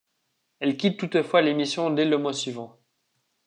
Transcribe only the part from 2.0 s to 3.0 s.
le mois suivant.